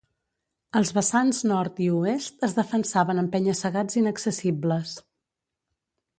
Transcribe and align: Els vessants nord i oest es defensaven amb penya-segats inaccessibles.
Els 0.77 0.91
vessants 0.97 1.41
nord 1.51 1.81
i 1.87 1.89
oest 1.97 2.47
es 2.49 2.57
defensaven 2.61 3.23
amb 3.25 3.33
penya-segats 3.37 4.01
inaccessibles. 4.03 4.97